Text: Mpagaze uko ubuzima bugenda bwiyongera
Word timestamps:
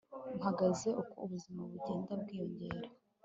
Mpagaze 0.39 0.89
uko 1.01 1.15
ubuzima 1.25 1.61
bugenda 1.71 2.11
bwiyongera 2.21 2.79